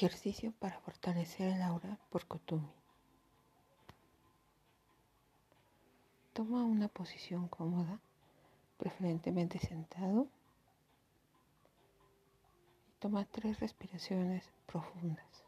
Ejercicio 0.00 0.52
para 0.60 0.78
fortalecer 0.78 1.48
el 1.56 1.60
aura 1.60 1.98
por 2.08 2.24
Kotumi. 2.28 2.70
Toma 6.32 6.62
una 6.62 6.86
posición 6.86 7.48
cómoda, 7.48 7.98
preferentemente 8.76 9.58
sentado, 9.58 10.28
y 12.86 12.92
toma 13.00 13.24
tres 13.24 13.58
respiraciones 13.58 14.48
profundas. 14.66 15.47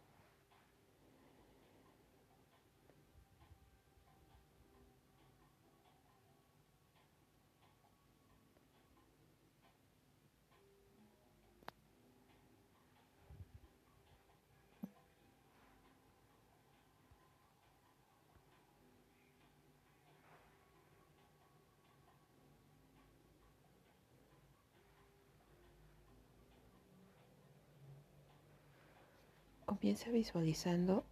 Comienza 29.71 30.11
visualizando 30.11 31.05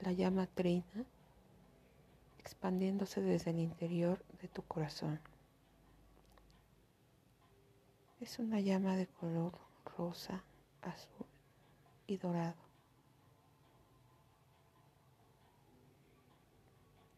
la 0.00 0.10
llama 0.10 0.46
trina 0.46 1.04
expandiéndose 2.38 3.20
desde 3.20 3.50
el 3.50 3.58
interior 3.58 4.24
de 4.40 4.48
tu 4.48 4.62
corazón. 4.62 5.20
Es 8.18 8.38
una 8.38 8.60
llama 8.60 8.96
de 8.96 9.06
color 9.06 9.52
rosa, 9.98 10.42
azul 10.80 11.26
y 12.06 12.16
dorado. 12.16 12.56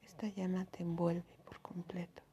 Esta 0.03 0.27
llama 0.27 0.65
te 0.65 0.83
envuelve 0.83 1.23
por 1.45 1.61
completo. 1.61 2.28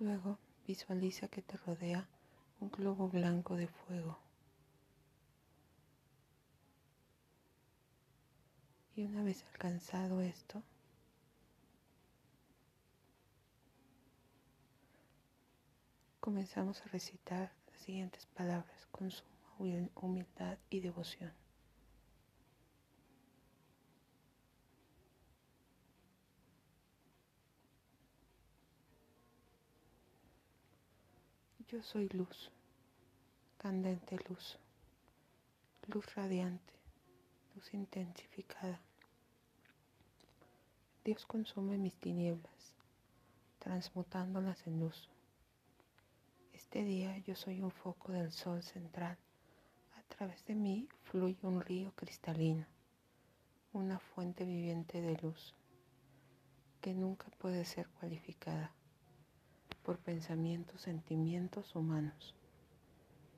Luego 0.00 0.38
visualiza 0.66 1.28
que 1.28 1.42
te 1.42 1.58
rodea 1.58 2.08
un 2.58 2.70
globo 2.70 3.10
blanco 3.10 3.54
de 3.56 3.68
fuego. 3.68 4.18
Y 8.96 9.04
una 9.04 9.22
vez 9.22 9.44
alcanzado 9.52 10.22
esto, 10.22 10.62
comenzamos 16.18 16.80
a 16.80 16.88
recitar 16.88 17.52
las 17.70 17.82
siguientes 17.82 18.24
palabras 18.24 18.86
con 18.90 19.10
suma 19.10 19.30
humildad 19.96 20.56
y 20.70 20.80
devoción. 20.80 21.39
Yo 31.70 31.80
soy 31.84 32.08
luz, 32.08 32.50
candente 33.56 34.16
luz, 34.28 34.58
luz 35.86 36.14
radiante, 36.16 36.74
luz 37.54 37.72
intensificada. 37.72 38.80
Dios 41.04 41.24
consume 41.26 41.78
mis 41.78 41.94
tinieblas, 41.94 42.74
transmutándolas 43.60 44.66
en 44.66 44.80
luz. 44.80 45.08
Este 46.52 46.82
día 46.82 47.16
yo 47.18 47.36
soy 47.36 47.60
un 47.60 47.70
foco 47.70 48.10
del 48.10 48.32
sol 48.32 48.64
central. 48.64 49.16
A 49.96 50.02
través 50.08 50.44
de 50.46 50.56
mí 50.56 50.88
fluye 51.04 51.38
un 51.42 51.60
río 51.60 51.92
cristalino, 51.94 52.66
una 53.72 54.00
fuente 54.00 54.44
viviente 54.44 55.00
de 55.00 55.16
luz 55.18 55.54
que 56.80 56.94
nunca 56.94 57.28
puede 57.38 57.64
ser 57.64 57.88
cualificada 57.90 58.72
por 59.90 59.98
pensamientos, 59.98 60.82
sentimientos 60.82 61.74
humanos. 61.74 62.36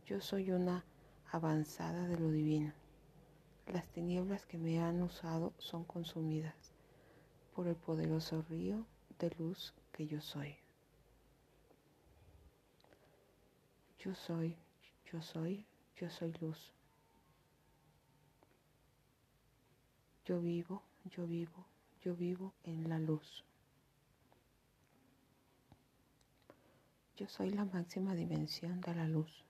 Yo 0.05 0.21
soy 0.21 0.51
una 0.51 0.85
avanzada 1.31 2.07
de 2.09 2.19
lo 2.19 2.31
divino. 2.31 2.75
Las 3.69 3.89
tinieblas 3.89 4.45
que 4.45 4.59
me 4.59 4.79
han 4.79 5.01
usado 5.01 5.55
son 5.57 5.85
consumidas 5.85 6.75
por 7.55 7.69
el 7.69 7.75
poderoso 7.75 8.45
río 8.51 8.85
de 9.19 9.31
luz 9.39 9.73
que 9.93 10.07
yo 10.07 10.21
soy. 10.21 10.55
Yo 13.99 14.15
soy, 14.15 14.55
yo 15.11 15.23
soy, 15.23 15.65
yo 15.97 16.11
soy 16.11 16.35
luz. 16.39 16.71
Yo 20.27 20.39
vivo, 20.43 20.83
yo 21.17 21.27
vivo, 21.27 21.65
yo 22.03 22.15
vivo 22.15 22.53
en 22.65 22.91
la 22.91 22.99
luz. 22.99 23.43
Yo 27.17 27.29
soy 27.29 27.51
la 27.51 27.65
máxima 27.65 28.15
dimensión 28.15 28.81
de 28.81 28.95
la 28.95 29.07
luz. 29.07 29.45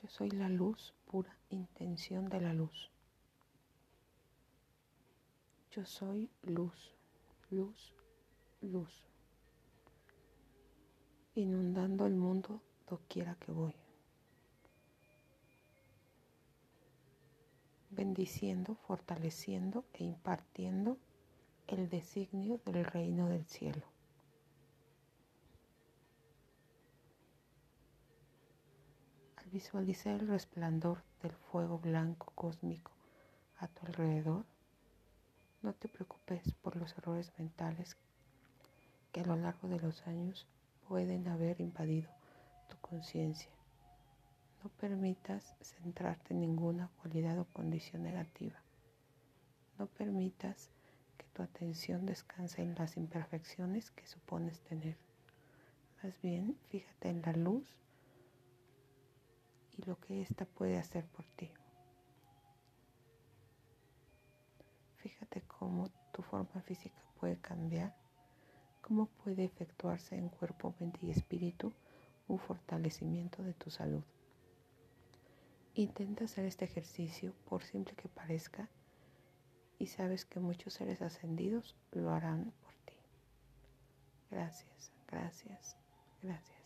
Yo 0.00 0.08
soy 0.08 0.30
la 0.30 0.48
luz, 0.48 0.94
pura 1.06 1.36
intención 1.50 2.28
de 2.28 2.40
la 2.40 2.54
luz. 2.54 2.90
Yo 5.72 5.84
soy 5.84 6.30
luz, 6.42 6.94
luz, 7.50 7.94
luz, 8.60 9.06
inundando 11.34 12.06
el 12.06 12.14
mundo 12.14 12.62
doquiera 12.88 13.36
que 13.36 13.52
voy. 13.52 13.74
Bendiciendo, 17.90 18.76
fortaleciendo 18.86 19.84
e 19.92 20.04
impartiendo 20.04 20.96
el 21.72 21.88
designio 21.88 22.60
del 22.64 22.84
reino 22.84 23.28
del 23.28 23.46
cielo. 23.46 23.82
Al 29.36 29.48
visualizar 29.50 30.20
el 30.20 30.28
resplandor 30.28 31.02
del 31.22 31.32
fuego 31.32 31.78
blanco 31.78 32.32
cósmico 32.34 32.90
a 33.58 33.68
tu 33.68 33.86
alrededor, 33.86 34.44
no 35.62 35.72
te 35.74 35.88
preocupes 35.88 36.52
por 36.62 36.76
los 36.76 36.96
errores 36.98 37.32
mentales 37.38 37.96
que 39.12 39.20
a 39.20 39.26
lo 39.26 39.36
largo 39.36 39.68
de 39.68 39.78
los 39.78 40.06
años 40.06 40.46
pueden 40.88 41.28
haber 41.28 41.60
invadido 41.60 42.10
tu 42.68 42.76
conciencia. 42.78 43.50
No 44.64 44.70
permitas 44.70 45.54
centrarte 45.60 46.34
en 46.34 46.40
ninguna 46.40 46.90
cualidad 47.00 47.38
o 47.38 47.44
condición 47.44 48.02
negativa. 48.02 48.60
No 49.78 49.86
permitas 49.86 50.70
tu 51.32 51.42
atención 51.42 52.06
descansa 52.06 52.62
en 52.62 52.74
las 52.74 52.96
imperfecciones 52.96 53.90
que 53.90 54.06
supones 54.06 54.60
tener. 54.60 54.96
Más 56.02 56.20
bien, 56.22 56.56
fíjate 56.70 57.08
en 57.08 57.22
la 57.22 57.32
luz 57.32 57.66
y 59.76 59.82
lo 59.82 59.98
que 60.00 60.22
ésta 60.22 60.44
puede 60.44 60.78
hacer 60.78 61.04
por 61.06 61.24
ti. 61.36 61.50
Fíjate 64.98 65.42
cómo 65.42 65.90
tu 66.12 66.22
forma 66.22 66.60
física 66.62 67.00
puede 67.18 67.36
cambiar, 67.36 67.94
cómo 68.80 69.06
puede 69.06 69.44
efectuarse 69.44 70.16
en 70.16 70.28
cuerpo, 70.28 70.74
mente 70.78 70.98
y 71.02 71.10
espíritu 71.10 71.72
un 72.28 72.38
fortalecimiento 72.38 73.42
de 73.42 73.54
tu 73.54 73.70
salud. 73.70 74.02
Intenta 75.74 76.24
hacer 76.24 76.44
este 76.44 76.64
ejercicio, 76.64 77.32
por 77.48 77.62
simple 77.62 77.94
que 77.94 78.08
parezca, 78.08 78.68
y 79.80 79.86
sabes 79.86 80.26
que 80.26 80.38
muchos 80.40 80.74
seres 80.74 81.00
ascendidos 81.00 81.74
lo 81.92 82.10
harán 82.10 82.52
por 82.62 82.74
ti. 82.84 82.94
Gracias, 84.30 84.92
gracias, 85.08 85.74
gracias. 86.22 86.59